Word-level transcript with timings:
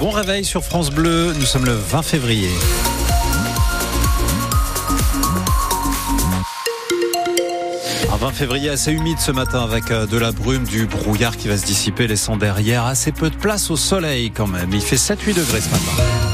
Bon 0.00 0.10
réveil 0.10 0.44
sur 0.44 0.64
France 0.64 0.90
Bleu, 0.90 1.32
nous 1.32 1.46
sommes 1.46 1.64
le 1.64 1.74
20 1.74 2.02
février. 2.02 2.48
Un 8.12 8.16
20 8.16 8.32
février 8.32 8.70
assez 8.70 8.90
humide 8.90 9.20
ce 9.20 9.30
matin 9.30 9.62
avec 9.62 9.92
euh, 9.92 10.06
de 10.06 10.18
la 10.18 10.32
brume, 10.32 10.64
du 10.64 10.86
brouillard 10.86 11.36
qui 11.36 11.46
va 11.46 11.56
se 11.56 11.64
dissiper, 11.64 12.08
laissant 12.08 12.36
derrière 12.36 12.84
assez 12.84 13.12
peu 13.12 13.30
de 13.30 13.36
place 13.36 13.70
au 13.70 13.76
soleil 13.76 14.32
quand 14.32 14.48
même. 14.48 14.70
Il 14.72 14.80
fait 14.80 14.96
7-8 14.96 15.34
degrés 15.34 15.60
ce 15.60 15.70
matin. 15.70 16.33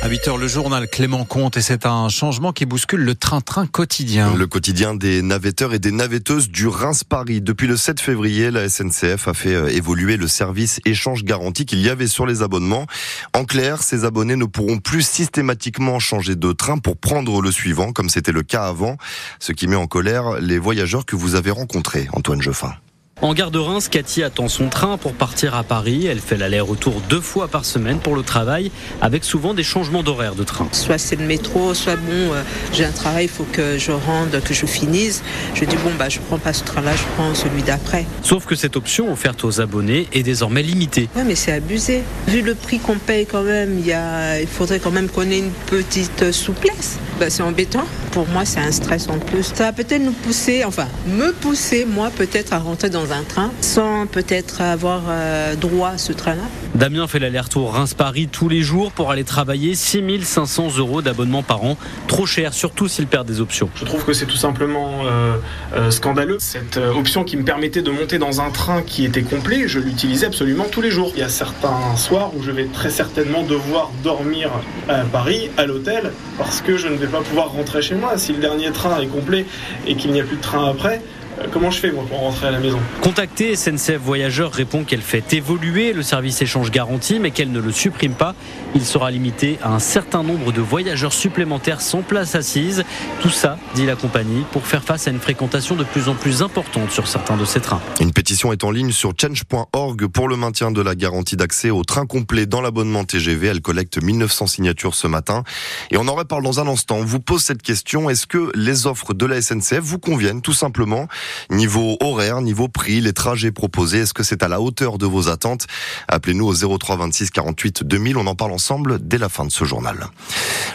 À 0.00 0.08
8h, 0.08 0.38
le 0.38 0.46
journal 0.46 0.88
Clément 0.88 1.24
Comte 1.24 1.56
et 1.56 1.60
c'est 1.60 1.84
un 1.84 2.08
changement 2.08 2.52
qui 2.52 2.66
bouscule 2.66 3.00
le 3.00 3.16
train-train 3.16 3.66
quotidien. 3.66 4.32
Le 4.36 4.46
quotidien 4.46 4.94
des 4.94 5.22
navetteurs 5.22 5.74
et 5.74 5.80
des 5.80 5.90
navetteuses 5.90 6.50
du 6.50 6.68
Reims-Paris. 6.68 7.40
Depuis 7.40 7.66
le 7.66 7.76
7 7.76 8.00
février, 8.00 8.52
la 8.52 8.68
SNCF 8.68 9.26
a 9.26 9.34
fait 9.34 9.54
euh, 9.54 9.66
évoluer 9.66 10.16
le 10.16 10.28
service 10.28 10.80
échange 10.84 11.24
garanti 11.24 11.66
qu'il 11.66 11.80
y 11.80 11.88
avait 11.88 12.06
sur 12.06 12.26
les 12.26 12.42
abonnements. 12.42 12.86
En 13.34 13.44
clair, 13.44 13.82
ces 13.82 14.04
abonnés 14.04 14.36
ne 14.36 14.44
pourront 14.44 14.78
plus 14.78 15.02
systématiquement 15.02 15.98
changer 15.98 16.36
de 16.36 16.52
train 16.52 16.78
pour 16.78 16.96
prendre 16.96 17.42
le 17.42 17.50
suivant, 17.50 17.92
comme 17.92 18.08
c'était 18.08 18.32
le 18.32 18.44
cas 18.44 18.66
avant, 18.66 18.98
ce 19.40 19.50
qui 19.50 19.66
met 19.66 19.76
en 19.76 19.88
colère 19.88 20.40
les 20.40 20.58
voyageurs 20.58 21.06
que 21.06 21.16
vous 21.16 21.34
avez 21.34 21.50
rencontrés, 21.50 22.08
Antoine 22.12 22.40
Jeffin. 22.40 22.72
En 23.20 23.34
gare 23.34 23.50
de 23.50 23.58
Reims, 23.58 23.88
Cathy 23.88 24.22
attend 24.22 24.46
son 24.46 24.68
train 24.68 24.96
pour 24.96 25.12
partir 25.12 25.56
à 25.56 25.64
Paris. 25.64 26.06
Elle 26.06 26.20
fait 26.20 26.36
l'aller-retour 26.36 27.02
deux 27.08 27.20
fois 27.20 27.48
par 27.48 27.64
semaine 27.64 27.98
pour 27.98 28.14
le 28.14 28.22
travail, 28.22 28.70
avec 29.02 29.24
souvent 29.24 29.54
des 29.54 29.64
changements 29.64 30.04
d'horaire 30.04 30.36
de 30.36 30.44
train. 30.44 30.68
Soit 30.70 30.98
c'est 30.98 31.16
le 31.16 31.24
métro, 31.24 31.74
soit 31.74 31.96
bon, 31.96 32.12
euh, 32.12 32.42
j'ai 32.72 32.84
un 32.84 32.92
travail, 32.92 33.24
il 33.24 33.28
faut 33.28 33.46
que 33.50 33.76
je 33.76 33.90
rende, 33.90 34.40
que 34.44 34.54
je 34.54 34.66
finisse. 34.66 35.24
Je 35.54 35.64
dis 35.64 35.74
bon, 35.78 35.90
bah, 35.98 36.08
je 36.08 36.20
prends 36.20 36.38
pas 36.38 36.52
ce 36.52 36.62
train-là, 36.62 36.92
je 36.94 37.02
prends 37.16 37.34
celui 37.34 37.64
d'après. 37.64 38.06
Sauf 38.22 38.46
que 38.46 38.54
cette 38.54 38.76
option 38.76 39.10
offerte 39.10 39.44
aux 39.44 39.60
abonnés 39.60 40.06
est 40.12 40.22
désormais 40.22 40.62
limitée. 40.62 41.08
Ouais, 41.16 41.24
mais 41.24 41.34
c'est 41.34 41.52
abusé. 41.52 42.04
Vu 42.28 42.42
le 42.42 42.54
prix 42.54 42.78
qu'on 42.78 42.98
paye 42.98 43.26
quand 43.26 43.42
même, 43.42 43.80
il, 43.80 43.86
y 43.86 43.92
a, 43.94 44.40
il 44.40 44.46
faudrait 44.46 44.78
quand 44.78 44.92
même 44.92 45.08
qu'on 45.08 45.28
ait 45.28 45.40
une 45.40 45.50
petite 45.66 46.30
souplesse. 46.30 46.98
Bah, 47.18 47.30
c'est 47.30 47.42
embêtant. 47.42 47.84
Pour 48.12 48.28
moi, 48.28 48.44
c'est 48.44 48.60
un 48.60 48.70
stress 48.70 49.08
en 49.08 49.18
plus. 49.18 49.42
Ça 49.54 49.64
va 49.64 49.72
peut-être 49.72 50.02
nous 50.02 50.12
pousser, 50.12 50.64
enfin, 50.64 50.86
me 51.08 51.32
pousser, 51.32 51.84
moi, 51.84 52.10
peut-être 52.10 52.52
à 52.52 52.58
rentrer 52.58 52.90
dans 52.90 53.12
un 53.12 53.22
train 53.22 53.50
sans 53.60 54.06
peut-être 54.06 54.60
avoir 54.60 55.02
euh, 55.08 55.56
droit 55.56 55.90
à 55.90 55.98
ce 55.98 56.12
train-là. 56.12 56.44
Damien 56.78 57.08
fait 57.08 57.18
l'aller-retour 57.18 57.72
Reims-Paris 57.74 58.28
tous 58.30 58.48
les 58.48 58.62
jours 58.62 58.92
pour 58.92 59.10
aller 59.10 59.24
travailler 59.24 59.74
6500 59.74 60.76
euros 60.78 61.02
d'abonnement 61.02 61.42
par 61.42 61.64
an. 61.64 61.76
Trop 62.06 62.24
cher, 62.24 62.54
surtout 62.54 62.86
s'il 62.86 63.08
perd 63.08 63.26
des 63.26 63.40
options. 63.40 63.68
Je 63.74 63.84
trouve 63.84 64.04
que 64.04 64.12
c'est 64.12 64.26
tout 64.26 64.36
simplement 64.36 65.00
euh, 65.04 65.38
euh, 65.74 65.90
scandaleux. 65.90 66.36
Cette 66.38 66.76
euh, 66.76 66.92
option 66.92 67.24
qui 67.24 67.36
me 67.36 67.42
permettait 67.42 67.82
de 67.82 67.90
monter 67.90 68.18
dans 68.18 68.40
un 68.40 68.50
train 68.50 68.82
qui 68.82 69.04
était 69.04 69.22
complet, 69.22 69.66
je 69.66 69.80
l'utilisais 69.80 70.26
absolument 70.26 70.66
tous 70.70 70.80
les 70.80 70.92
jours. 70.92 71.10
Il 71.16 71.20
y 71.20 71.24
a 71.24 71.28
certains 71.28 71.96
soirs 71.96 72.30
où 72.36 72.44
je 72.44 72.52
vais 72.52 72.66
très 72.66 72.90
certainement 72.90 73.42
devoir 73.42 73.90
dormir 74.04 74.50
à 74.88 75.00
Paris, 75.00 75.50
à 75.56 75.66
l'hôtel, 75.66 76.12
parce 76.38 76.60
que 76.60 76.76
je 76.76 76.86
ne 76.86 76.94
vais 76.94 77.07
pas 77.08 77.20
pouvoir 77.20 77.50
rentrer 77.50 77.82
chez 77.82 77.94
moi. 77.94 78.16
Si 78.16 78.32
le 78.32 78.38
dernier 78.38 78.70
train 78.70 79.00
est 79.00 79.06
complet 79.06 79.46
et 79.86 79.94
qu'il 79.94 80.12
n'y 80.12 80.20
a 80.20 80.24
plus 80.24 80.36
de 80.36 80.42
train 80.42 80.68
après, 80.68 81.02
euh, 81.40 81.46
comment 81.52 81.70
je 81.70 81.78
fais 81.78 81.92
moi 81.92 82.04
pour 82.08 82.18
rentrer 82.18 82.48
à 82.48 82.50
la 82.50 82.58
maison? 82.58 82.78
Contacté, 83.00 83.54
SNCF 83.54 83.98
Voyageurs 83.98 84.52
répond 84.52 84.84
qu'elle 84.84 85.00
fait 85.00 85.32
évoluer 85.32 85.92
le 85.92 86.02
service 86.02 86.42
échange 86.42 86.70
garanti, 86.70 87.18
mais 87.18 87.30
qu'elle 87.30 87.52
ne 87.52 87.60
le 87.60 87.72
supprime 87.72 88.14
pas. 88.14 88.34
Il 88.74 88.84
sera 88.84 89.10
limité 89.10 89.58
à 89.62 89.70
un 89.70 89.78
certain 89.78 90.22
nombre 90.22 90.52
de 90.52 90.60
voyageurs 90.60 91.12
supplémentaires 91.12 91.80
sans 91.80 92.02
place 92.02 92.34
assise. 92.34 92.84
Tout 93.20 93.30
ça, 93.30 93.58
dit 93.74 93.86
la 93.86 93.96
compagnie, 93.96 94.44
pour 94.52 94.66
faire 94.66 94.82
face 94.82 95.08
à 95.08 95.10
une 95.10 95.20
fréquentation 95.20 95.76
de 95.76 95.84
plus 95.84 96.08
en 96.08 96.14
plus 96.14 96.42
importante 96.42 96.90
sur 96.90 97.06
certains 97.06 97.36
de 97.36 97.44
ces 97.44 97.60
trains. 97.60 97.80
Une 98.00 98.12
pétition 98.12 98.52
est 98.52 98.64
en 98.64 98.70
ligne 98.70 98.92
sur 98.92 99.12
change.org 99.20 100.06
pour 100.06 100.28
le 100.28 100.36
maintien 100.36 100.70
de 100.70 100.80
la 100.80 100.94
garantie 100.94 101.36
d'accès 101.36 101.70
au 101.70 101.84
train 101.84 102.06
complet 102.06 102.46
dans 102.46 102.60
l'abonnement 102.60 103.04
TGV. 103.04 103.48
Elle 103.48 103.60
collecte 103.60 104.02
1900 104.02 104.46
signatures 104.46 104.94
ce 104.94 105.06
matin. 105.06 105.44
Et 105.90 105.96
on 105.96 106.08
en 106.08 106.14
reparle 106.14 106.42
dans 106.42 106.60
un 106.60 106.68
instant. 106.68 106.96
On 106.96 107.04
vous 107.04 107.20
pose 107.20 107.42
cette 107.42 107.62
question. 107.62 108.10
Est-ce 108.10 108.26
que 108.26 108.50
les 108.54 108.86
offres 108.86 109.14
de 109.14 109.26
la 109.26 109.40
SNCF 109.40 109.80
vous 109.80 109.98
conviennent 109.98 110.42
tout 110.42 110.52
simplement? 110.52 111.08
Niveau 111.50 111.96
horaire, 112.00 112.40
niveau 112.40 112.68
prix, 112.68 113.00
les 113.00 113.12
trajets 113.12 113.52
proposés, 113.52 114.00
est-ce 114.00 114.14
que 114.14 114.22
c'est 114.22 114.42
à 114.42 114.48
la 114.48 114.60
hauteur 114.60 114.98
de 114.98 115.06
vos 115.06 115.28
attentes? 115.28 115.66
Appelez-nous 116.08 116.46
au 116.46 116.78
03 116.78 116.96
26 116.96 117.30
48 117.30 117.84
2000. 117.84 118.16
On 118.16 118.26
en 118.26 118.34
parle 118.34 118.52
ensemble 118.52 118.98
dès 119.00 119.18
la 119.18 119.28
fin 119.28 119.44
de 119.44 119.52
ce 119.52 119.64
journal. 119.64 120.06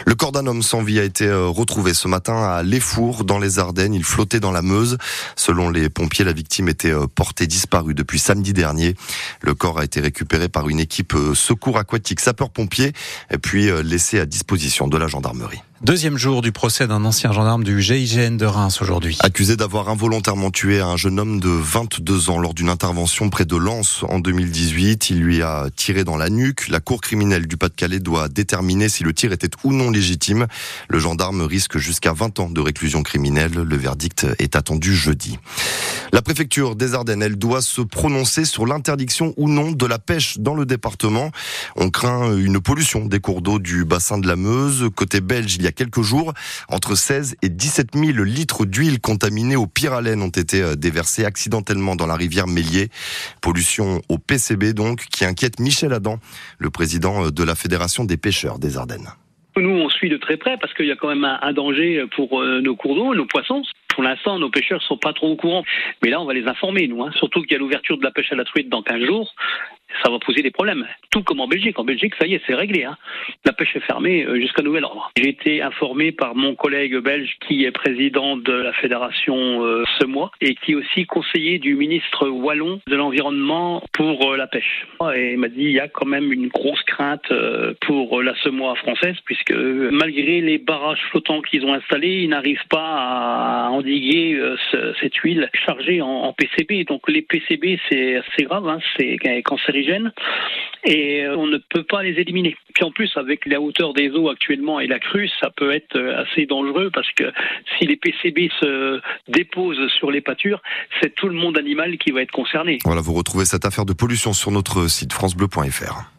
Le 0.06 0.14
corps 0.14 0.32
d'un 0.32 0.46
homme 0.46 0.62
sans 0.62 0.82
vie 0.82 1.00
a 1.00 1.04
été 1.04 1.26
euh, 1.26 1.46
retrouvé 1.46 1.94
ce 1.94 2.08
matin 2.08 2.36
à 2.36 2.62
Dans 3.24 3.38
les 3.38 3.58
Ardennes. 3.58 3.94
Il 3.94 4.04
flottait 4.04 4.40
dans 4.40 4.52
la 4.52 4.62
Meuse. 4.62 4.98
Selon 5.36 5.70
les 5.70 5.88
pompiers, 5.88 6.24
la 6.24 6.32
victime 6.32 6.68
était 6.68 6.92
euh, 6.92 7.06
portée 7.06 7.46
disparue 7.46 7.94
depuis 7.94 8.18
samedi 8.18 8.52
dernier. 8.52 8.94
Le 9.40 9.54
corps 9.54 9.78
a 9.78 9.84
été 9.84 10.00
récupéré 10.00 10.48
par 10.48 10.68
une 10.68 10.78
équipe 10.78 11.14
euh, 11.14 11.34
secours 11.34 11.78
aquatique 11.78 12.20
sapeurs-pompiers 12.20 12.92
et 13.30 13.38
puis 13.38 13.70
laissé 13.82 14.20
à 14.20 14.26
disposition 14.26 14.86
de 14.86 14.96
la 14.96 15.06
gendarmerie. 15.06 15.62
Deuxième 15.84 16.16
jour 16.16 16.40
du 16.40 16.50
procès 16.50 16.86
d'un 16.86 17.04
ancien 17.04 17.30
gendarme 17.30 17.62
du 17.62 17.82
GIGN 17.82 18.38
de 18.38 18.46
Reims 18.46 18.80
aujourd'hui. 18.80 19.18
Accusé 19.20 19.54
d'avoir 19.54 19.90
involontairement 19.90 20.50
tué 20.50 20.80
un 20.80 20.96
jeune 20.96 21.20
homme 21.20 21.40
de 21.40 21.50
22 21.50 22.30
ans 22.30 22.38
lors 22.38 22.54
d'une 22.54 22.70
intervention 22.70 23.28
près 23.28 23.44
de 23.44 23.54
Lens 23.54 24.02
en 24.08 24.18
2018, 24.18 25.10
il 25.10 25.20
lui 25.20 25.42
a 25.42 25.66
tiré 25.76 26.02
dans 26.02 26.16
la 26.16 26.30
nuque. 26.30 26.68
La 26.68 26.80
cour 26.80 27.02
criminelle 27.02 27.46
du 27.46 27.58
Pas-de-Calais 27.58 27.98
doit 27.98 28.30
déterminer 28.30 28.88
si 28.88 29.04
le 29.04 29.12
tir 29.12 29.32
était 29.32 29.50
ou 29.62 29.74
non 29.74 29.90
légitime. 29.90 30.46
Le 30.88 30.98
gendarme 30.98 31.42
risque 31.42 31.76
jusqu'à 31.76 32.14
20 32.14 32.40
ans 32.40 32.48
de 32.48 32.62
réclusion 32.62 33.02
criminelle. 33.02 33.52
Le 33.52 33.76
verdict 33.76 34.26
est 34.38 34.56
attendu 34.56 34.94
jeudi. 34.94 35.38
La 36.14 36.22
préfecture 36.22 36.76
des 36.76 36.94
Ardennes, 36.94 37.22
elle 37.22 37.36
doit 37.36 37.60
se 37.60 37.82
prononcer 37.82 38.46
sur 38.46 38.64
l'interdiction 38.64 39.34
ou 39.36 39.50
non 39.50 39.72
de 39.72 39.84
la 39.84 39.98
pêche 39.98 40.38
dans 40.38 40.54
le 40.54 40.64
département. 40.64 41.30
On 41.76 41.90
craint 41.90 42.34
une 42.38 42.58
pollution 42.58 43.04
des 43.04 43.20
cours 43.20 43.42
d'eau 43.42 43.58
du 43.58 43.84
bassin 43.84 44.16
de 44.16 44.26
la 44.26 44.36
Meuse. 44.36 44.88
Côté 44.94 45.20
belge, 45.20 45.56
il 45.56 45.62
y 45.62 45.66
a 45.66 45.73
quelques 45.74 46.02
jours, 46.02 46.32
entre 46.68 46.94
16 46.94 47.36
et 47.42 47.48
17 47.48 47.94
000 47.94 48.24
litres 48.24 48.64
d'huile 48.64 49.00
contaminée 49.00 49.56
au 49.56 49.66
pyralène 49.66 50.22
ont 50.22 50.28
été 50.28 50.62
euh, 50.62 50.74
déversés 50.74 51.24
accidentellement 51.24 51.96
dans 51.96 52.06
la 52.06 52.16
rivière 52.16 52.46
Mélier. 52.46 52.88
Pollution 53.40 54.00
au 54.08 54.18
PCB 54.18 54.72
donc, 54.72 55.06
qui 55.10 55.24
inquiète 55.24 55.60
Michel 55.60 55.92
Adam, 55.92 56.18
le 56.58 56.70
président 56.70 57.26
euh, 57.26 57.30
de 57.30 57.44
la 57.44 57.54
Fédération 57.54 58.04
des 58.04 58.16
pêcheurs 58.16 58.58
des 58.58 58.76
Ardennes. 58.76 59.08
Nous, 59.56 59.70
on 59.70 59.88
suit 59.88 60.08
de 60.08 60.16
très 60.16 60.36
près 60.36 60.56
parce 60.56 60.74
qu'il 60.74 60.86
y 60.86 60.90
a 60.90 60.96
quand 60.96 61.08
même 61.08 61.24
un, 61.24 61.52
danger 61.52 62.04
pour 62.16 62.40
euh, 62.40 62.60
nos 62.60 62.74
cours 62.74 62.96
d'eau, 62.96 63.14
nos 63.14 63.26
poissons. 63.26 63.62
Pour 63.88 64.02
l'instant, 64.02 64.40
nos 64.40 64.50
pêcheurs 64.50 64.82
sont 64.82 64.96
pas 64.96 65.12
trop 65.12 65.30
au 65.30 65.36
courant. 65.36 65.62
Mais 66.02 66.10
là, 66.10 66.20
on 66.20 66.24
va 66.24 66.34
les 66.34 66.46
informer, 66.46 66.88
nous. 66.88 67.04
Hein. 67.04 67.12
Surtout 67.16 67.40
qu'il 67.42 67.52
y 67.52 67.54
a 67.54 67.58
l'ouverture 67.58 67.96
de 67.96 68.02
la 68.02 68.10
pêche 68.10 68.32
à 68.32 68.34
la 68.34 68.44
truite 68.44 68.68
dans 68.68 68.82
15 68.82 69.04
jours. 69.04 69.32
Ça 70.04 70.10
va 70.10 70.18
poser 70.18 70.42
des 70.42 70.50
problèmes. 70.50 70.86
Tout 71.10 71.22
comme 71.22 71.40
en 71.40 71.48
Belgique. 71.48 71.78
En 71.78 71.84
Belgique, 71.84 72.14
ça 72.20 72.26
y 72.26 72.34
est, 72.34 72.42
c'est 72.46 72.54
réglé. 72.54 72.84
Hein. 72.84 72.96
La 73.46 73.52
pêche 73.54 73.74
est 73.74 73.80
fermée 73.80 74.24
euh, 74.24 74.36
jusqu'à 74.38 74.62
nouvel 74.62 74.84
ordre. 74.84 75.10
J'ai 75.16 75.28
été 75.30 75.62
informé 75.62 76.12
par 76.12 76.34
mon 76.34 76.54
collègue 76.54 76.96
belge 76.98 77.36
qui 77.46 77.64
est 77.64 77.70
président 77.70 78.36
de 78.36 78.52
la 78.52 78.72
fédération 78.74 79.64
euh, 79.64 79.84
ce 79.98 80.04
mois 80.04 80.30
et 80.42 80.54
qui 80.56 80.72
est 80.72 80.74
aussi 80.74 81.06
conseiller 81.06 81.58
du 81.58 81.74
ministre 81.74 82.28
wallon 82.28 82.80
de 82.86 82.96
l'environnement 82.96 83.82
pour 83.92 84.32
euh, 84.32 84.36
la 84.36 84.46
pêche. 84.46 84.86
Et 85.14 85.32
il 85.32 85.38
m'a 85.38 85.48
dit 85.48 85.62
il 85.64 85.70
y 85.72 85.80
a 85.80 85.88
quand 85.88 86.06
même 86.06 86.32
une 86.32 86.48
grosse 86.48 86.82
crainte 86.82 87.30
euh, 87.30 87.72
pour 87.80 88.20
la 88.22 88.34
semois 88.42 88.74
française 88.74 89.16
puisque 89.24 89.52
malgré 89.52 90.40
les 90.42 90.58
barrages 90.58 91.00
flottants 91.10 91.40
qu'ils 91.40 91.64
ont 91.64 91.72
installés, 91.72 92.22
ils 92.24 92.28
n'arrivent 92.28 92.66
pas 92.68 92.96
à 93.66 93.68
endiguer 93.70 94.38
ce- 94.70 94.92
cette 95.00 95.16
huile 95.16 95.48
chargée 95.54 96.02
en, 96.02 96.32
PCB. 96.34 96.84
Donc 96.84 97.08
les 97.08 97.22
PCB 97.22 97.78
c'est 97.88 98.20
c'est 98.36 98.44
grave, 98.44 98.68
hein, 98.68 98.78
c'est 98.98 99.16
cancérigène 99.44 99.93
et 100.84 101.24
euh, 101.24 101.36
on 101.36 101.46
ne 101.46 101.58
peut 101.58 101.82
pas 101.82 102.02
les 102.02 102.20
éliminer. 102.20 102.56
Puis 102.74 102.84
en 102.84 102.90
plus, 102.90 103.10
avec 103.16 103.46
la 103.46 103.60
hauteur 103.60 103.94
des 103.94 104.10
eaux 104.10 104.28
actuellement 104.28 104.80
et 104.80 104.86
la 104.86 104.98
crue, 104.98 105.30
ça 105.40 105.50
peut 105.50 105.72
être 105.72 105.96
euh, 105.96 106.22
assez 106.22 106.46
dangereux 106.46 106.90
parce 106.92 107.10
que 107.12 107.24
si 107.78 107.86
les 107.86 107.96
PCB 107.96 108.50
se 108.60 109.00
déposent 109.28 109.90
sur 109.98 110.10
les 110.10 110.20
pâtures, 110.20 110.60
c'est 111.00 111.14
tout 111.14 111.28
le 111.28 111.34
monde 111.34 111.58
animal 111.58 111.98
qui 111.98 112.10
va 112.10 112.22
être 112.22 112.32
concerné. 112.32 112.78
Voilà, 112.84 113.00
vous 113.00 113.14
retrouvez 113.14 113.44
cette 113.44 113.64
affaire 113.64 113.84
de 113.84 113.92
pollution 113.92 114.32
sur 114.32 114.50
notre 114.50 114.88
site 114.88 115.12
francebleu.fr. 115.12 116.13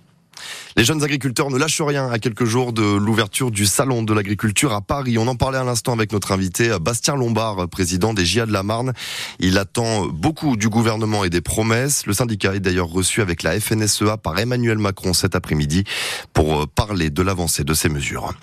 Les 0.78 0.84
jeunes 0.84 1.04
agriculteurs 1.04 1.50
ne 1.52 1.58
lâchent 1.58 1.82
rien 1.82 2.10
à 2.12 2.20
quelques 2.20 2.44
jours 2.44 2.74
de 2.74 2.84
l'ouverture 2.84 3.50
du 3.50 3.66
salon 3.66 4.04
de 4.04 4.14
l'agriculture 4.14 4.74
à 4.74 4.82
Paris. 4.82 5.18
On 5.18 5.26
en 5.26 5.38
parlait 5.38 5.58
à 5.58 5.64
l'instant 5.64 5.94
avec 5.94 6.12
notre 6.12 6.34
invité 6.34 6.76
Bastien 6.82 7.16
Lombard, 7.16 7.70
président 7.70 8.14
des 8.14 8.26
GIA 8.26 8.46
de 8.46 8.52
la 8.52 8.62
Marne. 8.62 8.92
Il 9.40 9.58
attend 9.58 10.06
beaucoup 10.08 10.58
du 10.58 10.68
gouvernement 10.68 11.24
et 11.24 11.30
des 11.30 11.40
promesses. 11.40 12.06
Le 12.06 12.12
syndicat 12.12 12.56
est 12.56 12.60
d'ailleurs 12.60 12.90
reçu 12.90 13.22
avec 13.22 13.42
la 13.42 13.58
FNSEA 13.58 14.18
par 14.18 14.38
Emmanuel 14.38 14.78
Macron 14.78 15.14
cet 15.14 15.34
après-midi 15.34 15.86
pour 16.34 16.64
euh, 16.64 16.66
parler 16.66 17.10
de 17.10 17.22
l'avancée 17.22 17.64
de 17.64 17.74
ces 17.74 17.88
mesures. 17.88 18.34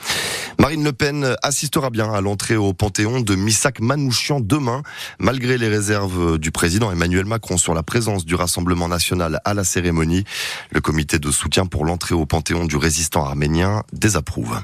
Marine 0.59 0.85
Le 0.85 0.93
Pen 0.95 1.37
assistera 1.43 1.91
bien 1.91 2.11
à 2.15 2.23
l'entrée 2.23 2.57
au 2.57 2.73
Panthéon 2.73 3.21
de 3.21 3.35
Missak 3.35 3.81
Manouchian 3.81 4.41
demain, 4.41 4.83
malgré 5.19 5.59
les 5.59 5.69
réserves 5.69 6.39
du 6.39 6.51
président 6.51 6.91
Emmanuel 6.91 7.27
Macron 7.27 7.59
sur 7.59 7.75
la 7.75 7.83
présence 7.83 8.25
du 8.25 8.35
Rassemblement 8.35 8.89
national 8.89 9.39
à 9.45 9.53
la 9.53 9.65
cérémonie. 9.65 10.25
Le 10.71 10.81
comité 10.81 11.19
de 11.19 11.31
soutien 11.31 11.67
pour 11.67 11.85
l'entrée 11.85 12.15
au 12.15 12.22
Panthéon 12.27 12.65
du 12.65 12.77
résistant 12.77 13.25
arménien 13.25 13.83
désapprouve. 13.93 14.61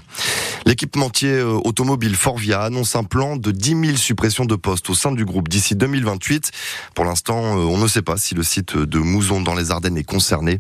L'équipementier 0.69 1.31
euh, 1.31 1.59
automobile 1.65 2.15
Forvia 2.15 2.61
annonce 2.61 2.95
un 2.95 3.03
plan 3.03 3.37
de 3.37 3.53
10 3.53 3.87
000 3.87 3.97
suppressions 3.97 4.45
de 4.45 4.55
postes 4.55 4.91
au 4.91 4.95
sein 4.95 5.13
du 5.13 5.25
groupe 5.25 5.49
d'ici 5.49 5.75
2028. 5.75 6.51
Pour 6.95 7.07
l'instant, 7.07 7.39
euh, 7.59 7.63
on 7.63 7.79
ne 7.79 7.89
sait 7.89 8.03
pas 8.03 8.19
si 8.19 8.35
le 8.35 8.43
site 8.43 8.77
de 8.77 8.99
Mouzon 8.99 9.41
dans 9.41 9.55
les 9.55 9.71
Ardennes 9.71 9.97
est 9.97 10.05
concerné. 10.05 10.59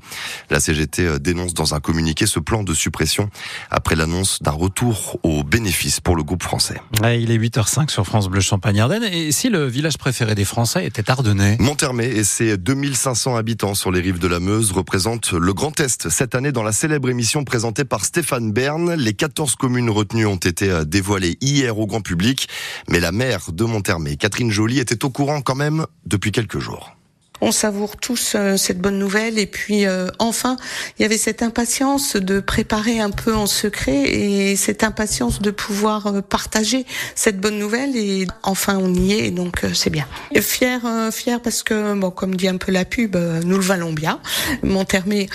La 0.48 0.60
CGT 0.60 1.04
euh, 1.04 1.18
dénonce 1.18 1.52
dans 1.52 1.74
un 1.74 1.80
communiqué 1.80 2.24
ce 2.24 2.40
plan 2.40 2.62
de 2.62 2.72
suppression 2.72 3.28
après 3.70 3.96
l'annonce 3.96 4.40
d'un 4.40 4.52
retour 4.52 5.18
aux 5.24 5.42
bénéfices 5.42 6.00
pour 6.00 6.16
le 6.16 6.22
groupe 6.22 6.42
français. 6.42 6.80
il 7.02 7.30
est 7.30 7.36
8h05 7.38 7.90
sur 7.90 8.06
France 8.06 8.30
Bleu 8.30 8.40
Champagne-Ardenne. 8.40 9.04
Et 9.12 9.30
si 9.30 9.50
le 9.50 9.66
village 9.66 9.98
préféré 9.98 10.34
des 10.34 10.46
Français 10.46 10.86
était 10.86 11.10
Ardennais? 11.10 11.58
Montermé 11.60 12.06
et 12.06 12.24
ses 12.24 12.56
2500 12.56 13.36
habitants 13.36 13.74
sur 13.74 13.90
les 13.90 14.00
rives 14.00 14.20
de 14.20 14.28
la 14.28 14.40
Meuse 14.40 14.72
représentent 14.72 15.34
le 15.34 15.52
Grand 15.52 15.78
Est 15.80 16.08
cette 16.08 16.34
année 16.34 16.50
dans 16.50 16.62
la 16.62 16.72
célèbre 16.72 17.10
émission 17.10 17.44
présentée 17.44 17.84
par 17.84 18.06
Stéphane 18.06 18.52
Bern. 18.52 18.94
Les 18.94 19.12
14 19.12 19.54
communes 19.56 19.97
retenues 19.98 20.26
ont 20.26 20.36
été 20.36 20.70
euh, 20.70 20.84
dévoilées 20.84 21.36
hier 21.40 21.78
au 21.78 21.86
grand 21.86 22.00
public, 22.00 22.48
mais 22.88 23.00
la 23.00 23.12
maire 23.12 23.50
de 23.52 23.64
Montermé, 23.64 24.16
Catherine 24.16 24.50
Joly, 24.50 24.78
était 24.78 25.04
au 25.04 25.10
courant 25.10 25.42
quand 25.42 25.56
même 25.56 25.86
depuis 26.06 26.30
quelques 26.30 26.60
jours. 26.60 26.94
On 27.40 27.52
savoure 27.52 27.96
tous 27.96 28.34
euh, 28.34 28.56
cette 28.56 28.80
bonne 28.80 28.98
nouvelle 28.98 29.38
et 29.38 29.46
puis 29.46 29.86
euh, 29.86 30.08
enfin 30.18 30.56
il 30.98 31.02
y 31.02 31.04
avait 31.04 31.18
cette 31.18 31.42
impatience 31.42 32.16
de 32.16 32.40
préparer 32.40 32.98
un 32.98 33.10
peu 33.10 33.32
en 33.32 33.46
secret 33.46 34.12
et 34.12 34.56
cette 34.56 34.82
impatience 34.82 35.40
de 35.40 35.52
pouvoir 35.52 36.22
partager 36.24 36.84
cette 37.14 37.40
bonne 37.40 37.56
nouvelle 37.58 37.96
et 37.96 38.26
enfin 38.42 38.76
on 38.80 38.92
y 38.92 39.12
est 39.12 39.30
donc 39.30 39.64
c'est 39.72 39.90
bien. 39.90 40.06
Fier 40.40 40.80
fier 41.12 41.40
parce 41.40 41.62
que 41.62 41.94
bon 41.94 42.10
comme 42.10 42.34
dit 42.34 42.48
un 42.48 42.56
peu 42.56 42.72
la 42.72 42.84
pub 42.84 43.16
nous 43.16 43.56
le 43.56 43.62
valons 43.62 43.92
bien. 43.92 44.20
Montermé 44.64 45.28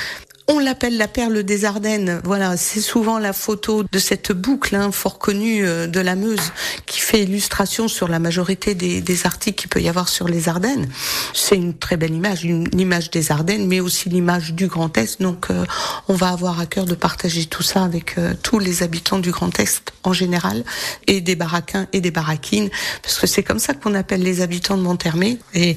on 0.47 0.59
l'appelle 0.59 0.97
la 0.97 1.07
perle 1.07 1.43
des 1.43 1.65
Ardennes. 1.65 2.21
Voilà, 2.23 2.57
c'est 2.57 2.81
souvent 2.81 3.17
la 3.17 3.33
photo 3.33 3.83
de 3.89 3.99
cette 3.99 4.31
boucle 4.31 4.75
hein, 4.75 4.91
fort 4.91 5.17
connue 5.17 5.65
euh, 5.65 5.87
de 5.87 5.99
la 5.99 6.15
Meuse 6.15 6.51
qui 6.85 6.99
fait 6.99 7.23
illustration 7.23 7.87
sur 7.87 8.07
la 8.07 8.19
majorité 8.19 8.75
des, 8.75 9.01
des 9.01 9.25
articles 9.25 9.61
qu'il 9.61 9.69
peut 9.69 9.81
y 9.81 9.87
avoir 9.87 10.09
sur 10.09 10.27
les 10.27 10.49
Ardennes. 10.49 10.89
C'est 11.33 11.55
une 11.55 11.73
très 11.73 11.97
belle 11.97 12.13
image, 12.13 12.43
une, 12.43 12.67
image 12.77 13.09
des 13.09 13.31
Ardennes, 13.31 13.67
mais 13.67 13.79
aussi 13.79 14.09
l'image 14.09 14.53
du 14.53 14.67
Grand 14.67 14.97
Est. 14.97 15.21
Donc, 15.21 15.47
euh, 15.49 15.65
on 16.07 16.13
va 16.13 16.29
avoir 16.29 16.59
à 16.59 16.65
cœur 16.65 16.85
de 16.85 16.95
partager 16.95 17.45
tout 17.45 17.63
ça 17.63 17.83
avec 17.83 18.17
euh, 18.17 18.33
tous 18.41 18.59
les 18.59 18.83
habitants 18.83 19.19
du 19.19 19.31
Grand 19.31 19.57
Est 19.59 19.93
en 20.03 20.13
général, 20.13 20.65
et 21.07 21.21
des 21.21 21.35
baraquins 21.35 21.87
et 21.93 22.01
des 22.01 22.11
baraquines, 22.11 22.69
parce 23.01 23.17
que 23.17 23.27
c'est 23.27 23.43
comme 23.43 23.59
ça 23.59 23.73
qu'on 23.73 23.93
appelle 23.93 24.21
les 24.21 24.41
habitants 24.41 24.77
de 24.77 24.81
Montermé. 24.81 25.39
Et 25.53 25.75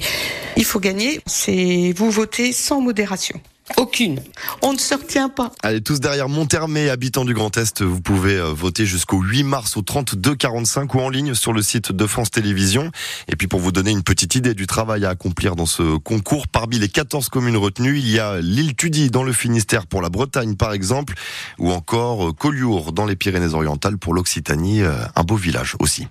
il 0.57 0.65
faut 0.65 0.79
gagner. 0.79 1.21
C'est 1.25 1.93
vous 1.95 2.11
votez 2.11 2.51
sans 2.51 2.81
modération. 2.81 3.39
Aucune. 3.75 4.21
On 4.61 4.71
ne 4.71 4.77
se 4.77 4.93
retient 4.93 5.27
pas. 5.27 5.51
Allez, 5.61 5.81
tous 5.81 5.99
derrière 5.99 6.29
Montermé, 6.29 6.89
habitants 6.89 7.25
du 7.25 7.33
Grand 7.33 7.55
Est, 7.57 7.81
vous 7.81 7.99
pouvez 7.99 8.35
euh, 8.35 8.53
voter 8.53 8.85
jusqu'au 8.85 9.21
8 9.21 9.43
mars 9.43 9.75
au 9.75 9.81
32 9.81 10.35
45 10.35 10.95
ou 10.95 10.99
en 10.99 11.09
ligne 11.09 11.33
sur 11.33 11.51
le 11.51 11.61
site 11.61 11.91
de 11.91 12.07
France 12.07 12.31
Télévisions. 12.31 12.91
Et 13.27 13.35
puis 13.35 13.47
pour 13.47 13.59
vous 13.59 13.73
donner 13.73 13.91
une 13.91 14.03
petite 14.03 14.35
idée 14.35 14.53
du 14.53 14.67
travail 14.67 15.03
à 15.03 15.09
accomplir 15.09 15.57
dans 15.57 15.65
ce 15.65 15.97
concours, 15.97 16.47
parmi 16.47 16.79
les 16.79 16.87
14 16.87 17.27
communes 17.27 17.57
retenues, 17.57 17.97
il 17.97 18.09
y 18.09 18.19
a 18.19 18.39
l'île 18.39 18.73
Tudy 18.73 19.11
dans 19.11 19.23
le 19.23 19.33
Finistère 19.33 19.85
pour 19.85 20.01
la 20.01 20.09
Bretagne 20.09 20.55
par 20.55 20.71
exemple, 20.71 21.15
ou 21.59 21.71
encore 21.71 22.29
euh, 22.29 22.31
Collioure 22.31 22.93
dans 22.93 23.05
les 23.05 23.17
Pyrénées-Orientales 23.17 23.97
pour 23.97 24.13
l'Occitanie, 24.13 24.81
euh, 24.81 24.93
un 25.15 25.23
beau 25.23 25.35
village 25.35 25.75
aussi. 25.79 26.07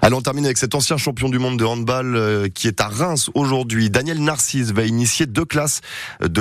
Allez, 0.00 0.14
on 0.14 0.22
termine 0.22 0.46
avec 0.46 0.56
cet 0.56 0.74
ancien 0.74 0.96
champion 0.96 1.28
du 1.28 1.38
monde 1.38 1.58
de 1.58 1.64
handball 1.64 2.48
qui 2.54 2.68
est 2.68 2.80
à 2.80 2.86
Reims 2.88 3.30
aujourd'hui. 3.34 3.90
Daniel 3.90 4.22
Narcisse 4.22 4.70
va 4.70 4.84
initier 4.84 5.26
deux 5.26 5.44
classes 5.44 5.80
de 6.20 6.40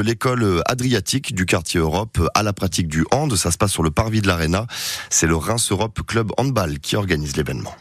adriatique 0.66 1.34
du 1.34 1.46
quartier 1.46 1.80
Europe 1.80 2.20
à 2.34 2.44
la 2.44 2.54
pratique 2.54 2.88
du 2.88 3.06
hand. 3.12 3.36
Ça 3.36 3.52
se 3.52 3.58
passe 3.58 3.72
sur 3.72 3.84
le 3.84 3.92
parvis 3.92 4.22
de 4.22 4.28
l'Arena. 4.28 4.68
C'est 5.10 5.28
le 5.28 5.36
Reims 5.36 5.72
Europe 5.72 6.02
Club 6.06 6.32
Handball 6.38 6.80
qui 6.80 6.96
organise 6.96 7.36
l'événement. 7.38 7.76